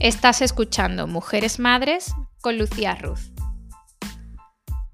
[0.00, 3.32] Estás escuchando Mujeres Madres con Lucía Ruz.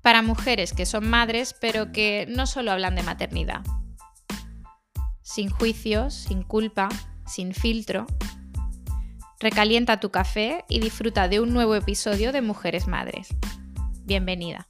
[0.01, 3.61] Para mujeres que son madres, pero que no solo hablan de maternidad.
[5.21, 6.89] Sin juicios, sin culpa,
[7.27, 8.07] sin filtro.
[9.41, 13.29] Recalienta tu café y disfruta de un nuevo episodio de Mujeres Madres.
[14.05, 14.67] Bienvenida.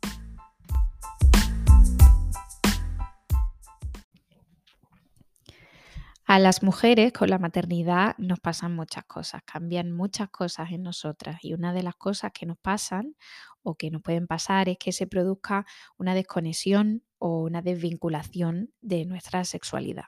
[6.26, 11.36] A las mujeres con la maternidad nos pasan muchas cosas, cambian muchas cosas en nosotras
[11.42, 13.14] y una de las cosas que nos pasan
[13.62, 15.66] o que nos pueden pasar es que se produzca
[15.98, 20.04] una desconexión o una desvinculación de nuestra sexualidad.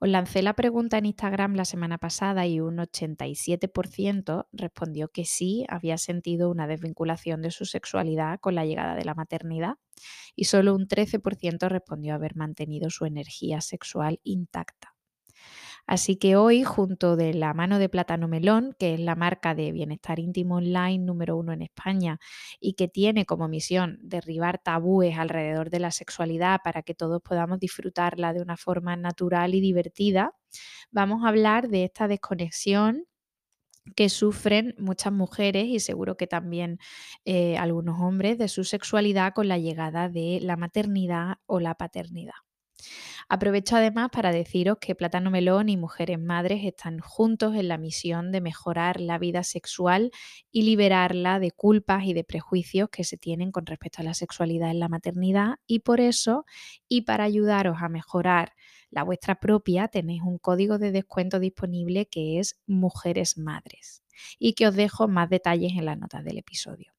[0.00, 5.64] Os lancé la pregunta en Instagram la semana pasada y un 87% respondió que sí
[5.68, 9.76] había sentido una desvinculación de su sexualidad con la llegada de la maternidad
[10.34, 14.96] y solo un 13% respondió haber mantenido su energía sexual intacta.
[15.90, 19.72] Así que hoy, junto de la mano de Plátano Melón, que es la marca de
[19.72, 22.20] bienestar íntimo online número uno en España
[22.60, 27.58] y que tiene como misión derribar tabúes alrededor de la sexualidad para que todos podamos
[27.58, 30.32] disfrutarla de una forma natural y divertida,
[30.92, 33.06] vamos a hablar de esta desconexión
[33.96, 36.78] que sufren muchas mujeres y seguro que también
[37.24, 42.34] eh, algunos hombres de su sexualidad con la llegada de la maternidad o la paternidad.
[43.28, 48.32] Aprovecho además para deciros que Plátano Melón y Mujeres Madres están juntos en la misión
[48.32, 50.10] de mejorar la vida sexual
[50.50, 54.70] y liberarla de culpas y de prejuicios que se tienen con respecto a la sexualidad
[54.70, 56.44] en la maternidad y por eso
[56.88, 58.52] y para ayudaros a mejorar
[58.90, 64.02] la vuestra propia tenéis un código de descuento disponible que es Mujeres Madres
[64.38, 66.92] y que os dejo más detalles en las notas del episodio.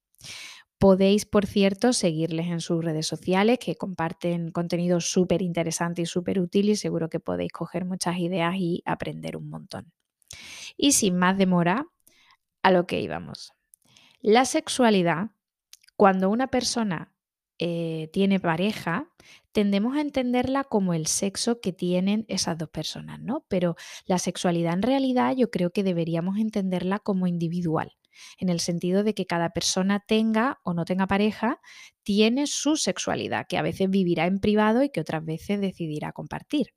[0.81, 6.39] Podéis, por cierto, seguirles en sus redes sociales que comparten contenido súper interesante y súper
[6.39, 9.93] útil y seguro que podéis coger muchas ideas y aprender un montón.
[10.77, 11.85] Y sin más demora,
[12.63, 13.53] a lo que íbamos.
[14.22, 15.29] La sexualidad,
[15.97, 17.13] cuando una persona
[17.59, 19.07] eh, tiene pareja,
[19.51, 23.45] tendemos a entenderla como el sexo que tienen esas dos personas, ¿no?
[23.50, 23.75] Pero
[24.07, 27.94] la sexualidad en realidad yo creo que deberíamos entenderla como individual
[28.38, 31.59] en el sentido de que cada persona tenga o no tenga pareja,
[32.03, 36.73] tiene su sexualidad, que a veces vivirá en privado y que otras veces decidirá compartir.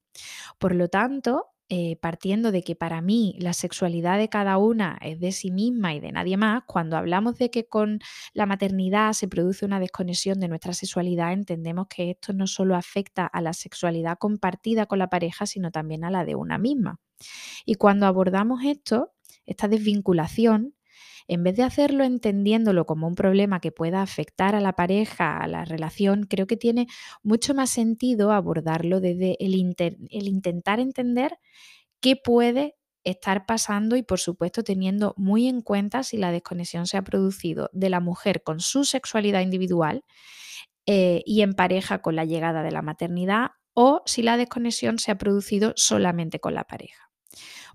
[0.59, 5.19] Por lo tanto, eh, partiendo de que para mí la sexualidad de cada una es
[5.19, 8.01] de sí misma y de nadie más, cuando hablamos de que con
[8.35, 13.25] la maternidad se produce una desconexión de nuestra sexualidad, entendemos que esto no solo afecta
[13.27, 17.01] a la sexualidad compartida con la pareja, sino también a la de una misma.
[17.65, 19.15] Y cuando abordamos esto,
[19.47, 20.75] esta desvinculación,
[21.29, 25.47] en vez de hacerlo entendiéndolo como un problema que pueda afectar a la pareja, a
[25.49, 26.87] la relación, creo que tiene
[27.23, 31.39] mucho más sentido abordarlo desde el, intentar entender
[32.01, 36.97] qué puede estar pasando y por supuesto teniendo muy en cuenta si la desconexión se
[36.97, 40.05] ha producido de la mujer con su sexualidad individual
[40.87, 45.11] eh, y en pareja con la llegada de la maternidad o si la desconexión se
[45.11, 47.11] ha producido solamente con la pareja.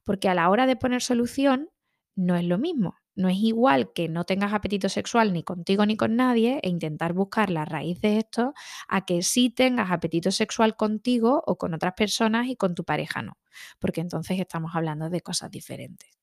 [0.03, 1.69] Porque a la hora de poner solución
[2.15, 2.95] no es lo mismo.
[3.19, 7.13] No es igual que no tengas apetito sexual ni contigo ni con nadie e intentar
[7.13, 8.53] buscar la raíz de esto
[8.87, 13.21] a que sí tengas apetito sexual contigo o con otras personas y con tu pareja
[13.21, 13.37] no,
[13.79, 16.18] porque entonces estamos hablando de cosas diferentes.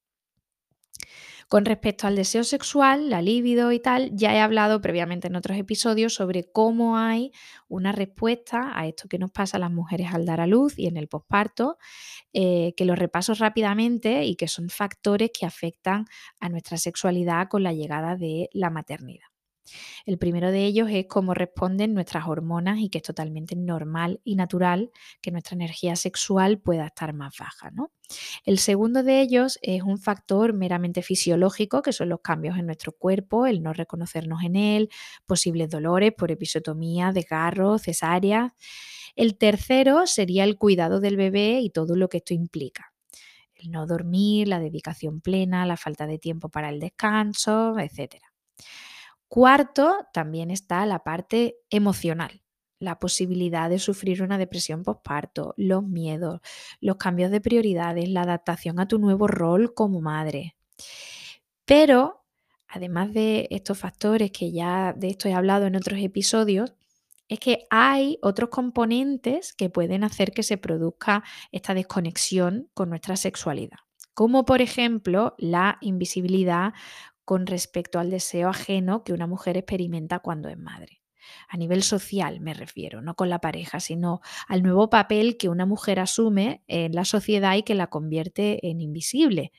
[1.48, 5.56] Con respecto al deseo sexual, la libido y tal, ya he hablado previamente en otros
[5.56, 7.30] episodios sobre cómo hay
[7.68, 10.88] una respuesta a esto que nos pasa a las mujeres al dar a luz y
[10.88, 11.78] en el posparto,
[12.32, 16.06] eh, que lo repaso rápidamente y que son factores que afectan
[16.40, 19.35] a nuestra sexualidad con la llegada de la maternidad.
[20.04, 24.36] El primero de ellos es cómo responden nuestras hormonas y que es totalmente normal y
[24.36, 24.90] natural
[25.20, 27.70] que nuestra energía sexual pueda estar más baja.
[27.70, 27.92] ¿no?
[28.44, 32.92] El segundo de ellos es un factor meramente fisiológico, que son los cambios en nuestro
[32.92, 34.88] cuerpo, el no reconocernos en él,
[35.26, 38.54] posibles dolores por episotomía, desgarro, cesárea.
[39.16, 42.92] El tercero sería el cuidado del bebé y todo lo que esto implica
[43.56, 48.16] el no dormir, la dedicación plena, la falta de tiempo para el descanso, etc.
[49.36, 52.42] Cuarto, también está la parte emocional,
[52.78, 56.40] la posibilidad de sufrir una depresión postparto, los miedos,
[56.80, 60.56] los cambios de prioridades, la adaptación a tu nuevo rol como madre.
[61.66, 62.24] Pero,
[62.66, 66.72] además de estos factores que ya de esto he hablado en otros episodios,
[67.28, 71.22] es que hay otros componentes que pueden hacer que se produzca
[71.52, 73.80] esta desconexión con nuestra sexualidad,
[74.14, 76.72] como por ejemplo la invisibilidad
[77.26, 81.02] con respecto al deseo ajeno que una mujer experimenta cuando es madre.
[81.48, 85.66] A nivel social me refiero, no con la pareja, sino al nuevo papel que una
[85.66, 89.52] mujer asume en la sociedad y que la convierte en invisible.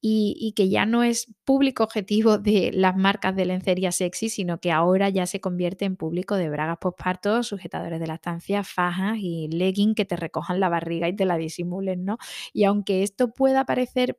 [0.00, 4.70] y, que ya no es público objetivo de las marcas de lencería sexy, sino que
[4.70, 9.48] ahora ya se convierte en público de bragas postparto, sujetadores de la estancia, fajas y
[9.48, 12.18] leggings que te recojan la barriga y te la disimulen, ¿no?
[12.52, 14.18] Y aunque esto pueda parecer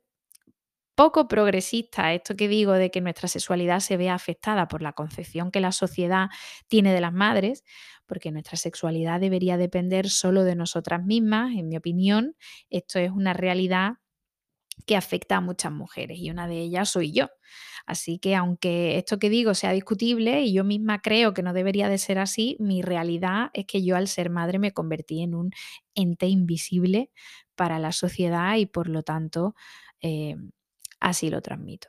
[1.00, 5.50] poco progresista, esto que digo de que nuestra sexualidad se vea afectada por la concepción
[5.50, 6.28] que la sociedad
[6.68, 7.64] tiene de las madres,
[8.04, 12.36] porque nuestra sexualidad debería depender solo de nosotras mismas, en mi opinión,
[12.68, 13.92] esto es una realidad
[14.86, 17.28] que afecta a muchas mujeres y una de ellas soy yo.
[17.86, 21.88] Así que aunque esto que digo sea discutible y yo misma creo que no debería
[21.88, 25.50] de ser así, mi realidad es que yo al ser madre me convertí en un
[25.94, 27.10] ente invisible
[27.54, 29.54] para la sociedad y por lo tanto
[30.02, 30.36] eh,
[31.00, 31.88] así lo transmito.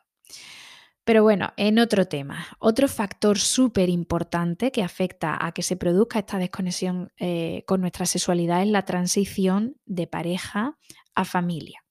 [1.03, 6.19] Pero bueno, en otro tema, otro factor súper importante que afecta a que se produzca
[6.19, 10.77] esta desconexión eh, con nuestra sexualidad es la transición de pareja
[11.15, 11.81] a familia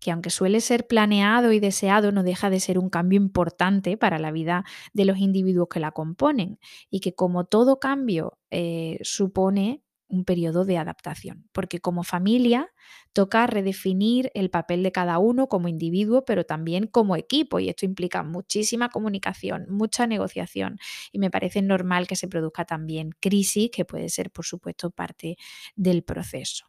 [0.00, 4.18] que aunque suele ser planeado y deseado, no deja de ser un cambio importante para
[4.18, 6.58] la vida de los individuos que la componen
[6.90, 12.72] y que como todo cambio eh, supone un periodo de adaptación, porque como familia
[13.12, 17.84] toca redefinir el papel de cada uno como individuo, pero también como equipo, y esto
[17.84, 20.78] implica muchísima comunicación, mucha negociación,
[21.12, 25.36] y me parece normal que se produzca también crisis, que puede ser, por supuesto, parte
[25.74, 26.66] del proceso.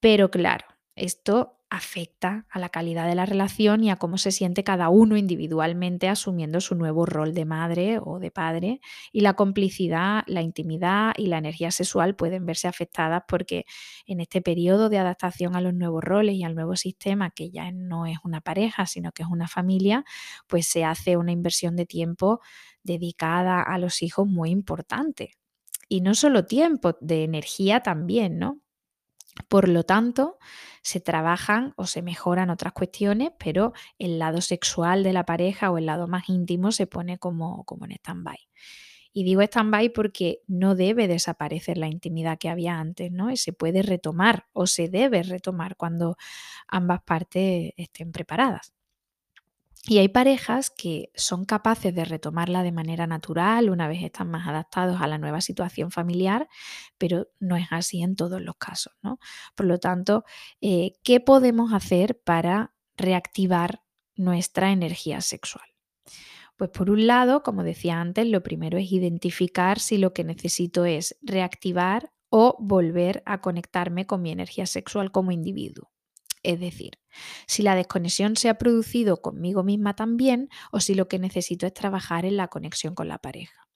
[0.00, 0.66] Pero claro,
[0.98, 5.18] esto afecta a la calidad de la relación y a cómo se siente cada uno
[5.18, 8.80] individualmente asumiendo su nuevo rol de madre o de padre.
[9.12, 13.66] Y la complicidad, la intimidad y la energía sexual pueden verse afectadas porque
[14.06, 17.70] en este periodo de adaptación a los nuevos roles y al nuevo sistema, que ya
[17.70, 20.04] no es una pareja, sino que es una familia,
[20.46, 22.40] pues se hace una inversión de tiempo
[22.82, 25.32] dedicada a los hijos muy importante.
[25.88, 28.60] Y no solo tiempo, de energía también, ¿no?
[29.48, 30.38] Por lo tanto,
[30.82, 35.78] se trabajan o se mejoran otras cuestiones, pero el lado sexual de la pareja o
[35.78, 38.38] el lado más íntimo se pone como, como en stand-by.
[39.12, 43.30] Y digo stand-by porque no debe desaparecer la intimidad que había antes, ¿no?
[43.30, 46.16] Y se puede retomar o se debe retomar cuando
[46.68, 48.72] ambas partes estén preparadas.
[49.88, 54.46] Y hay parejas que son capaces de retomarla de manera natural una vez están más
[54.46, 56.46] adaptados a la nueva situación familiar,
[56.98, 58.92] pero no es así en todos los casos.
[59.02, 59.18] ¿no?
[59.54, 60.24] Por lo tanto,
[60.60, 63.82] eh, ¿qué podemos hacer para reactivar
[64.14, 65.64] nuestra energía sexual?
[66.58, 70.84] Pues por un lado, como decía antes, lo primero es identificar si lo que necesito
[70.84, 75.90] es reactivar o volver a conectarme con mi energía sexual como individuo.
[76.48, 76.92] Es decir,
[77.46, 81.74] si la desconexión se ha producido conmigo misma también o si lo que necesito es
[81.74, 83.68] trabajar en la conexión con la pareja.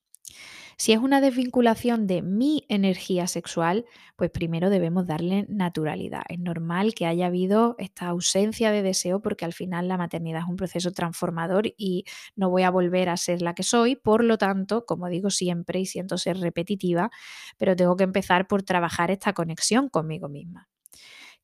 [0.75, 3.85] Si es una desvinculación de mi energía sexual,
[4.15, 6.23] pues primero debemos darle naturalidad.
[6.29, 10.49] Es normal que haya habido esta ausencia de deseo porque al final la maternidad es
[10.49, 12.05] un proceso transformador y
[12.35, 13.95] no voy a volver a ser la que soy.
[13.97, 17.11] Por lo tanto, como digo siempre y siento ser repetitiva,
[17.59, 20.72] pero tengo que empezar por trabajar esta conexión conmigo misma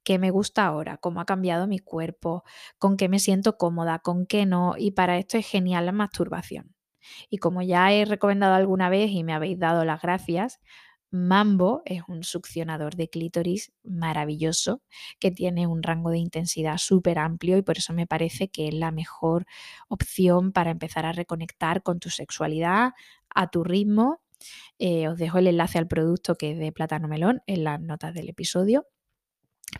[0.09, 2.43] qué me gusta ahora, cómo ha cambiado mi cuerpo,
[2.79, 4.73] con qué me siento cómoda, con qué no.
[4.75, 6.73] Y para esto es genial la masturbación.
[7.29, 10.59] Y como ya he recomendado alguna vez y me habéis dado las gracias,
[11.11, 14.81] Mambo es un succionador de clítoris maravilloso
[15.19, 18.73] que tiene un rango de intensidad súper amplio y por eso me parece que es
[18.73, 19.45] la mejor
[19.89, 22.93] opción para empezar a reconectar con tu sexualidad
[23.29, 24.21] a tu ritmo.
[24.79, 28.15] Eh, os dejo el enlace al producto que es de plátano melón en las notas
[28.15, 28.87] del episodio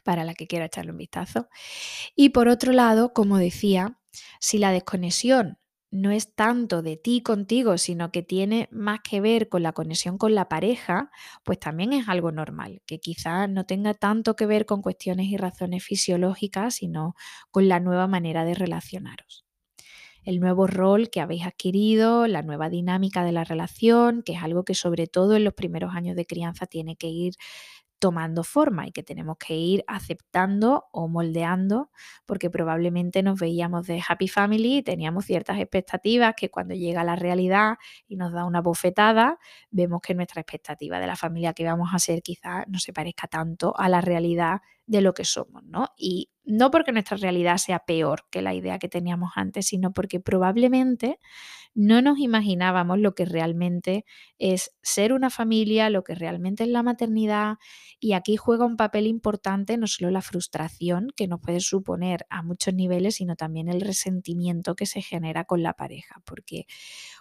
[0.04, 1.48] para la que quiera echarle un vistazo.
[2.16, 4.00] Y por otro lado, como decía,
[4.40, 5.58] si la desconexión
[5.92, 10.18] no es tanto de ti contigo, sino que tiene más que ver con la conexión
[10.18, 11.12] con la pareja,
[11.44, 15.38] pues también es algo normal, que quizás no tenga tanto que ver con cuestiones y
[15.38, 17.16] razones fisiológicas, sino
[17.52, 19.46] con la nueva manera de relacionaros.
[20.24, 24.66] El nuevo rol que habéis adquirido, la nueva dinámica de la relación, que es algo
[24.66, 27.34] que sobre todo en los primeros años de crianza tiene que ir
[28.00, 31.92] tomando forma y que tenemos que ir aceptando o moldeando
[32.26, 37.16] porque probablemente nos veíamos de happy family y teníamos ciertas expectativas que cuando llega la
[37.16, 37.78] realidad
[38.08, 39.38] y nos da una bofetada,
[39.70, 43.28] vemos que nuestra expectativa de la familia que vamos a ser quizás no se parezca
[43.28, 45.90] tanto a la realidad de lo que somos, ¿no?
[45.98, 50.20] Y no porque nuestra realidad sea peor que la idea que teníamos antes, sino porque
[50.20, 51.20] probablemente
[51.76, 54.04] no nos imaginábamos lo que realmente
[54.40, 57.58] es ser una familia, lo que realmente es la maternidad.
[58.00, 62.42] Y aquí juega un papel importante no solo la frustración que nos puede suponer a
[62.42, 66.20] muchos niveles, sino también el resentimiento que se genera con la pareja.
[66.26, 66.66] Porque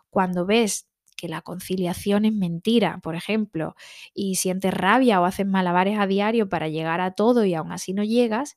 [0.08, 3.74] cuando ves que la conciliación es mentira, por ejemplo,
[4.14, 7.92] y sientes rabia o haces malabares a diario para llegar a todo y aún así
[7.92, 8.56] no llegas,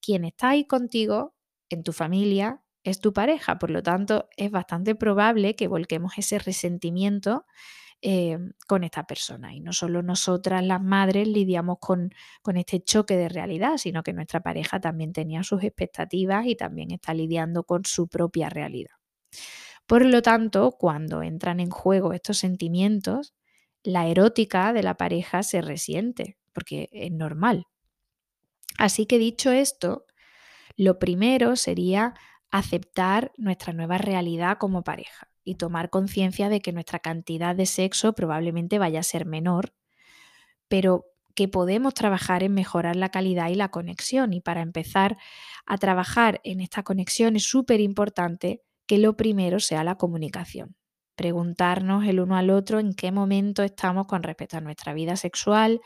[0.00, 1.34] quien está ahí contigo
[1.70, 6.38] en tu familia es tu pareja, por lo tanto es bastante probable que volquemos ese
[6.38, 7.46] resentimiento
[8.02, 9.54] eh, con esta persona.
[9.54, 12.10] Y no solo nosotras las madres lidiamos con,
[12.42, 16.90] con este choque de realidad, sino que nuestra pareja también tenía sus expectativas y también
[16.90, 18.96] está lidiando con su propia realidad.
[19.86, 23.34] Por lo tanto, cuando entran en juego estos sentimientos,
[23.82, 27.66] la erótica de la pareja se resiente, porque es normal.
[28.78, 30.06] Así que dicho esto,
[30.76, 32.14] lo primero sería
[32.50, 38.14] aceptar nuestra nueva realidad como pareja y tomar conciencia de que nuestra cantidad de sexo
[38.14, 39.74] probablemente vaya a ser menor,
[40.68, 44.32] pero que podemos trabajar en mejorar la calidad y la conexión.
[44.32, 45.16] Y para empezar
[45.66, 50.76] a trabajar en esta conexión es súper importante que lo primero sea la comunicación.
[51.16, 55.80] Preguntarnos el uno al otro en qué momento estamos con respecto a nuestra vida sexual,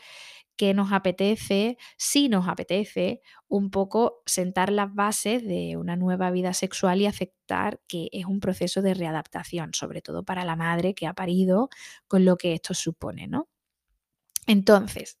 [0.57, 6.53] que nos apetece, si nos apetece, un poco sentar las bases de una nueva vida
[6.53, 11.05] sexual y aceptar que es un proceso de readaptación, sobre todo para la madre que
[11.07, 11.69] ha parido,
[12.07, 13.47] con lo que esto supone, ¿no?
[14.47, 15.19] Entonces,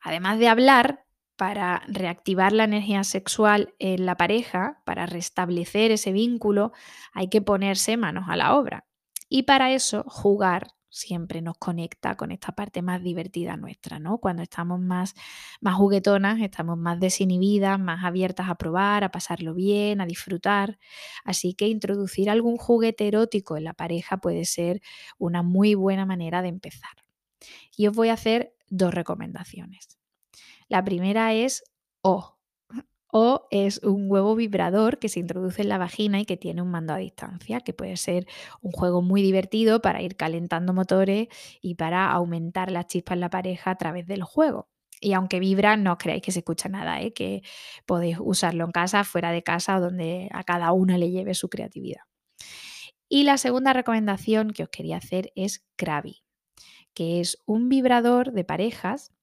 [0.00, 1.05] además de hablar,
[1.36, 6.72] para reactivar la energía sexual en la pareja, para restablecer ese vínculo,
[7.12, 8.86] hay que ponerse manos a la obra.
[9.28, 14.18] Y para eso, jugar siempre nos conecta con esta parte más divertida nuestra, ¿no?
[14.18, 15.14] Cuando estamos más,
[15.60, 20.78] más juguetonas, estamos más desinhibidas, más abiertas a probar, a pasarlo bien, a disfrutar.
[21.24, 24.80] Así que introducir algún juguete erótico en la pareja puede ser
[25.18, 27.04] una muy buena manera de empezar.
[27.76, 29.98] Y os voy a hacer dos recomendaciones.
[30.68, 31.64] La primera es
[32.02, 32.36] O,
[33.18, 36.70] o es un huevo vibrador que se introduce en la vagina y que tiene un
[36.70, 38.26] mando a distancia, que puede ser
[38.60, 41.28] un juego muy divertido para ir calentando motores
[41.62, 44.68] y para aumentar la chispa en la pareja a través del juego.
[45.00, 47.12] Y aunque vibra, no os creáis que se escucha nada, ¿eh?
[47.12, 47.42] que
[47.86, 51.48] podéis usarlo en casa, fuera de casa o donde a cada una le lleve su
[51.48, 52.02] creatividad.
[53.08, 56.24] Y la segunda recomendación que os quería hacer es Krabi,
[56.92, 59.15] que es un vibrador de parejas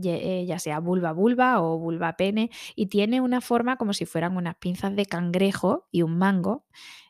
[0.00, 4.56] ya sea vulva vulva o vulva pene, y tiene una forma como si fueran unas
[4.56, 6.64] pinzas de cangrejo y un mango.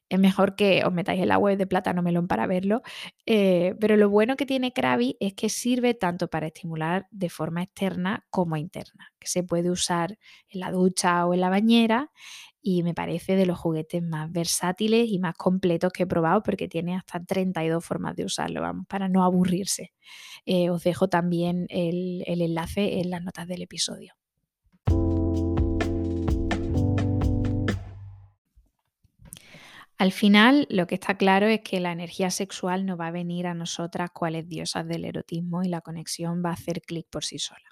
[0.09, 2.83] Es mejor que os metáis en la web de Plátano Melón para verlo,
[3.27, 7.63] eh, pero lo bueno que tiene Krabi es que sirve tanto para estimular de forma
[7.63, 12.11] externa como interna, que se puede usar en la ducha o en la bañera
[12.63, 16.69] y me parece de los juguetes más versátiles y más completos que he probado porque
[16.69, 19.93] tiene hasta 32 formas de usarlo, vamos, para no aburrirse.
[20.47, 24.18] Eh, os dejo también el, el enlace en las notas del episodio.
[29.99, 33.47] Al final, lo que está claro es que la energía sexual no va a venir
[33.47, 37.39] a nosotras cuales diosas del erotismo y la conexión va a hacer clic por sí
[37.39, 37.65] sola.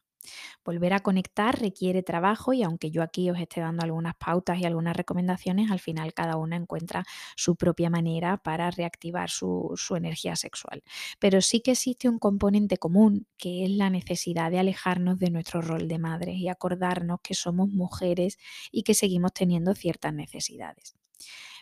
[0.64, 4.64] Volver a conectar requiere trabajo y aunque yo aquí os esté dando algunas pautas y
[4.66, 7.04] algunas recomendaciones, al final cada una encuentra
[7.37, 10.83] su propia manera para reactivar su, su energía sexual.
[11.21, 15.62] Pero sí que existe un componente común que es la necesidad de alejarnos de nuestro
[15.62, 18.38] rol de madres y acordarnos que somos mujeres
[18.73, 20.97] y que seguimos teniendo ciertas necesidades.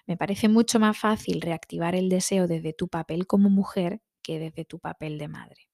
[0.06, 4.64] Me parece mucho más fácil reactivar el deseo desde tu papel como mujer que desde
[4.64, 5.68] tu papel de madre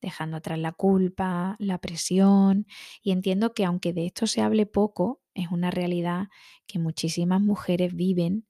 [0.00, 2.66] dejando atrás la culpa, la presión
[3.02, 6.28] y entiendo que aunque de esto se hable poco, es una realidad
[6.66, 8.46] que muchísimas mujeres viven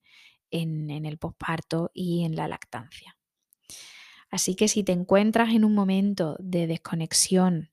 [0.50, 3.16] en, el posparto y en la lactancia.
[4.30, 7.70] Así que si te encuentras en un momento de desconexión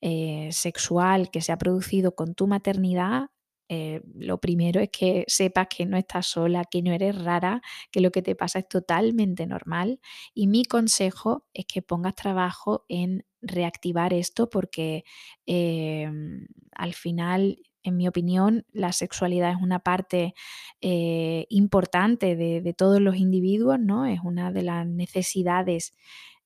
[0.00, 3.30] eh, sexual que se ha producido con tu maternidad,
[3.74, 8.02] eh, lo primero es que sepas que no estás sola, que no eres rara, que
[8.02, 9.98] lo que te pasa es totalmente normal.
[10.34, 15.04] Y mi consejo es que pongas trabajo en reactivar esto porque
[15.46, 20.34] em, al final en mi opinión, la sexualidad es una parte
[20.82, 24.06] eh, importante de, todos los individuos, ¿no?
[24.06, 25.92] Es una de las necesidades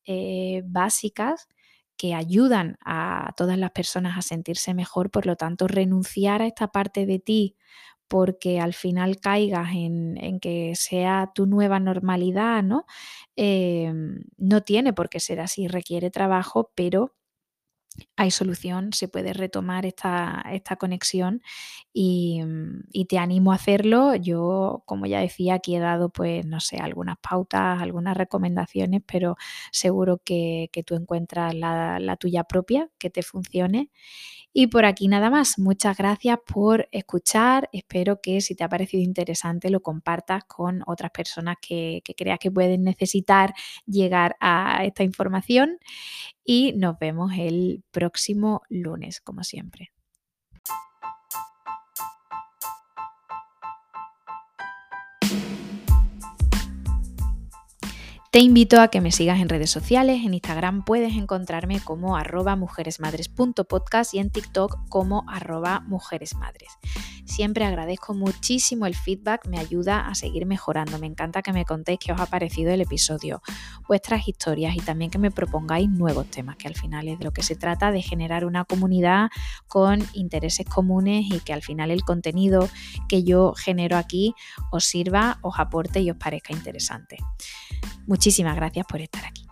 [0.06, 1.48] eh, básicas
[1.96, 6.68] que ayudan a todas las personas a sentirse mejor, por lo tanto, renunciar a esta
[6.68, 7.56] parte de ti
[8.08, 12.86] porque al final caigas en, que sea tu nueva normalidad, ¿no?
[13.36, 17.14] Em, no tiene por qué ser así, requiere trabajo, pero
[18.16, 20.42] hay solución, se puede retomar esta,
[20.78, 21.42] conexión
[21.94, 24.14] mm, y, te animo a hacerlo.
[24.16, 29.36] Yo, como ya decía, aquí he dado, pues, no sé, algunas pautas, algunas recomendaciones, pero
[29.72, 33.90] seguro que, tú encuentras la tuya propia, que te funcione.
[34.58, 35.58] Y por aquí nada más.
[35.58, 37.68] Muchas gracias por escuchar.
[37.72, 42.50] Espero que si te ha parecido interesante lo compartas con otras personas que, creas que
[42.50, 43.52] pueden necesitar
[43.84, 45.76] llegar a esta información.
[46.42, 49.90] Y nos vemos el próximo lunes, como siempre.
[58.36, 60.22] Te invito a que me sigas en redes sociales.
[60.22, 66.68] En Instagram puedes encontrarme como arroba mujeresmadres.podcast y en TikTok como arroba mujeresmadres.
[67.26, 70.98] Siempre agradezco muchísimo el feedback, me ayuda a seguir mejorando.
[70.98, 73.42] Me encanta que me contéis qué os ha parecido el episodio,
[73.88, 77.32] vuestras historias y también que me propongáis nuevos temas, que al final es de lo
[77.32, 79.28] que se trata, de generar una comunidad
[79.66, 82.68] con intereses comunes y que al final el contenido
[83.08, 84.34] que yo genero aquí
[84.70, 87.18] os sirva, os aporte y os parezca interesante.
[88.06, 89.46] Muchísimas gracias por estar aquí.